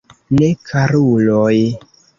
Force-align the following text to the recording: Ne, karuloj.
Ne, 0.37 0.47
karuloj. 0.71 1.57